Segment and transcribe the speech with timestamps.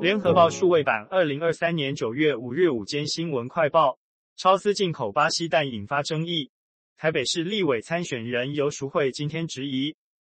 [0.00, 3.98] 联合报数位版，二零二三年九月五日午间新闻快报：
[4.34, 6.50] 超丝进口巴西蛋引发争议。
[6.96, 9.94] 台北市立委参选人游淑慧今天质疑，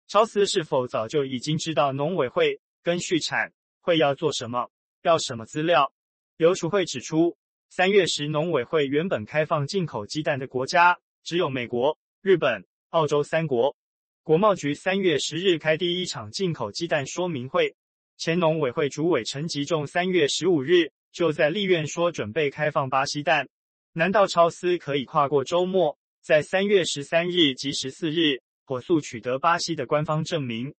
[0.08, 4.68] 超丝是否早就已经知道农委会跟畜产会要做什么，
[5.02, 5.92] 要什么资料？
[6.38, 7.36] 游淑慧指出，
[7.68, 13.76] 三月时农委会原本开放进口鸡蛋的国家只有美国、日本、澳洲三国。
[14.24, 17.76] 国贸局三月十日开第一场进口鸡蛋说明会，
[18.24, 23.48] 前农委会主委陈吉仲三月十五日就在立院说准备开放巴西蛋，
[23.94, 30.72] 难道超丝可以跨过周末，在三月十三日及十四日火速取得巴西的官方证明，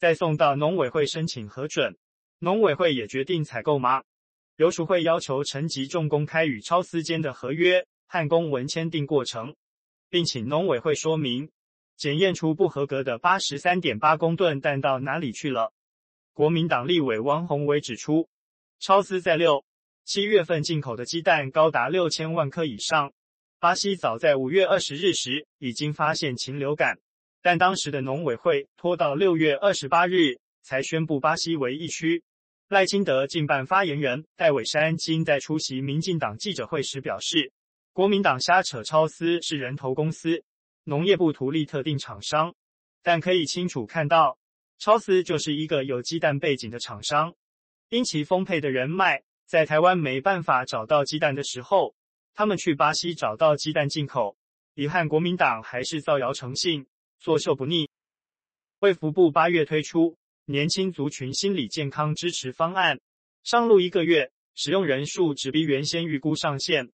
[0.00, 1.96] 再送到农委会申请核准，
[2.40, 4.02] 农委会也决定采购吗？
[4.56, 9.54] 游淑慧要求陈吉仲公开与超丝间的合约和公文签订过程，
[10.10, 11.48] 并请农委会说明。
[11.96, 15.72] 检验出不合格的八十三点八公吨蛋到哪里去了？
[16.38, 18.28] 国民党立委王鸿薇指出，
[18.78, 19.64] 超丝在六
[20.04, 23.12] 七月份进口的鸡蛋高达六千万颗以上。
[23.58, 26.96] 巴西早在五月二十日时已经发现禽流感，
[27.42, 32.22] 但当时的农委会拖到六月二十八日才宣布巴西为疫区。
[32.68, 37.50] 赖清德近办发言人戴伟山今在出席民进党记者会时表示，
[37.92, 40.44] 国民党瞎扯超丝是人头公司。
[40.84, 42.54] 农业部图利特定厂商，
[43.02, 44.38] 但可以清楚看到，
[44.78, 47.34] 超思就是一个有鸡蛋背景的厂商。
[47.88, 51.94] 因其丰沛的人脉，在台湾没办法找到鸡蛋的时候，
[52.34, 54.36] 他们去巴西找到鸡蛋进口。
[54.74, 56.86] 遗憾国民党还是造谣成性，
[57.18, 57.88] 作秀不腻。
[58.80, 63.00] 卫福部八月推出年轻族群心理健康支持方案，
[63.42, 66.90] 上路一个月，使用人数只比原先预估上限。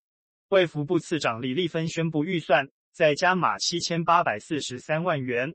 [0.49, 2.69] 卫福部次长李丽芬宣布预算。
[2.95, 5.53] 再加码七千八百四十三万元，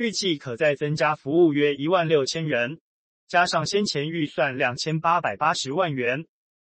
[0.00, 2.80] 预计可再增加服务约一万六千人，
[3.28, 6.24] 加上先前预算两千八百八十万元，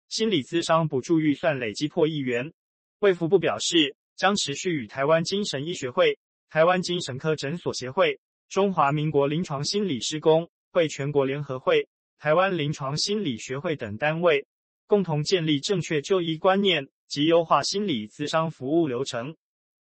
[0.08, 2.52] 心理咨商补助预算累计破亿元。
[3.00, 6.16] 卫福部表示，将持续与台湾精神医学会、
[6.48, 11.88] 台湾精神科诊所协会、中华民国临床心理师公会全国联合会、
[12.20, 14.46] 台湾临床心理学会等单位，
[14.86, 19.34] 共同建立正确就医观念及优化心理咨商服务流程。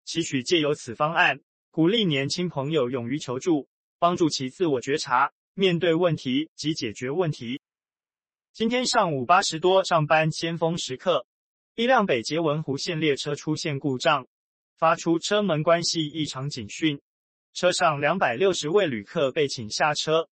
[0.06, 1.40] 期许借由此方案，
[1.72, 3.68] 鼓励年轻朋友勇于求助，
[4.00, 7.62] 帮助其自我觉察、面对问题及解决问题。
[8.54, 11.28] 今天上午八时多上班尖峰时刻，
[11.76, 14.26] 一辆北捷文湖线列车出现故障，
[14.80, 17.00] 发出车门关系异常警讯，
[17.54, 20.28] 车上两百六十位旅客被请下车。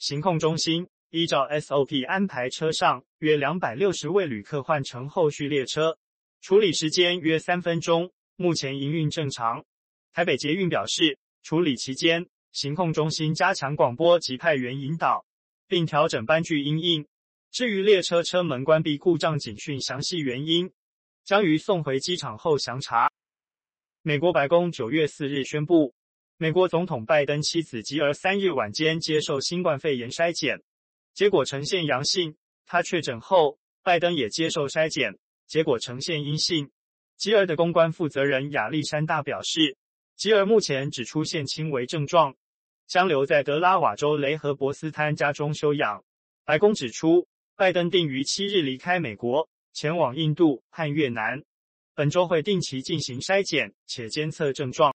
[0.00, 5.96] 行控中心依照 SOP 安排，车上约两百六十位旅客换乘后续列车，
[6.40, 8.10] 处理时间约三分钟。
[8.34, 9.64] 目前营运正常。
[10.12, 15.24] 台北捷运表示，处理期间，行控中心加强广播及派员引导，
[15.68, 17.06] 并调整班距因应。
[17.52, 20.72] 至于列车车门关闭故障警讯详细原因，
[21.24, 23.10] 将于送回机场后详查。
[24.02, 25.94] 美国白宫九月四日宣布，
[26.36, 30.62] 美国总统拜登妻子吉尔三日晚间接受新冠肺炎筛检，
[31.12, 32.36] 结果呈现阳性。
[32.66, 36.70] 他确诊后，拜登也接受筛检，结果呈现阴性。
[37.16, 39.76] 吉尔的公关负责人亚历山大表示，
[40.20, 42.36] 吉尔目前只出现轻微症状，
[42.86, 46.04] 将留在德拉瓦州雷和伯斯滩家中休养。
[46.44, 47.26] 白宫指出，
[47.56, 51.42] 拜登定于七日离开美国，前往印度和越南，
[51.94, 54.94] 本周会定期进行筛检且监测症状。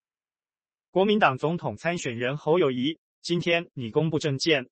[0.91, 4.69] 国民党总统参选人侯友谊今天拟公布政见，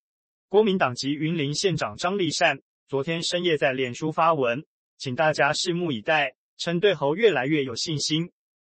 [0.50, 4.64] 国民党籍云林县长张丽善昨天深夜在脸书发文，
[5.00, 6.36] 请大家拭目以待。
[6.60, 8.32] 称对侯越来越有信心，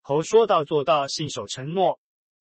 [0.08, 2.00] 侯说到做到，信守承诺。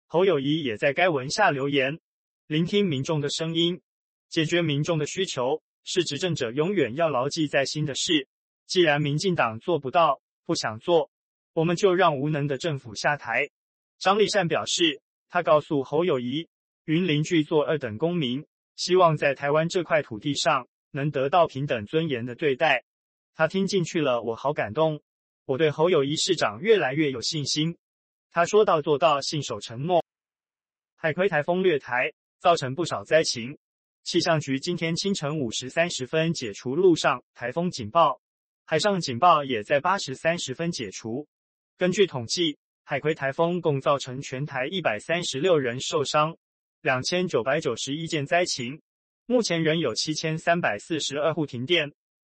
[0.07, 1.99] 侯友谊也在该文下留言，
[2.47, 3.81] 聆听民众的声音，
[4.29, 8.29] 解决民众的需求，是执政者永远要牢记在心的事。
[8.65, 11.11] 既然民进党做不到，不想做，
[11.51, 13.49] 我们就让无能的政府下台。
[13.97, 16.47] 张立善表示，他告诉侯友谊，
[16.85, 18.45] 云林具做二等公民，
[18.77, 22.85] 希望在台湾这块土地上能得到平等尊严的对待。
[23.35, 25.01] 他听进去了，我好感动。
[25.49, 27.75] 我对侯友谊市长越来越有信心，
[28.29, 30.05] 他说到做到，信守承诺。
[30.95, 33.57] 海葵台风掠台，造成不少灾情。
[34.03, 38.21] 气象局今天清晨五时三十分解除陆上台风警报，
[38.63, 41.27] 海上警报也在八时三十分解除。
[41.79, 46.37] 根据统计，海葵台风共造成全台一百三十六人受伤，
[46.81, 48.79] 两千九百九十一件灾情。
[49.25, 51.91] 目前仍有七千三百四十二户停电，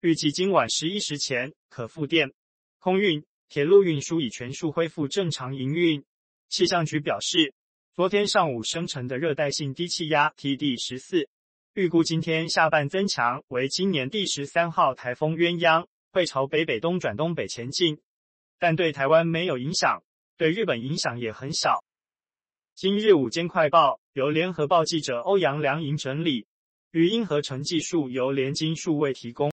[0.02, 2.32] 预计今晚十一时前可复电。
[2.80, 6.02] 空运、铁路运输已全数恢复正常营运。
[6.48, 7.54] 气象局表示，
[7.94, 11.28] 昨天上午生成的热带性低气压 TD 十四
[11.74, 18.00] 预估今天下半增强为今年第十三号台风鸳鸯，会朝北北东转东北前进，
[18.58, 20.02] 但对台湾没有影响，
[20.38, 21.84] 对日本影响也很小。
[22.76, 26.48] 今日午间快报由联合报记者欧阳良莹整理，
[26.92, 29.52] 语音合成技术由联金数位提供。